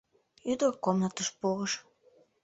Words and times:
Ӱдыр 0.51 0.71
комнатыш 0.83 1.29
пурыш 1.39 1.73